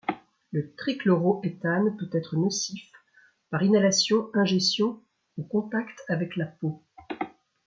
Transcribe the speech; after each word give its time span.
Le 0.51 0.73
trichloroéthane 0.77 1.95
peut 1.95 2.09
être 2.13 2.35
nocif 2.35 2.91
par 3.51 3.61
inhalation, 3.61 4.31
ingestion 4.33 4.99
ou 5.37 5.43
contact 5.43 6.03
avec 6.09 6.37
la 6.37 6.47
peau. 6.47 6.81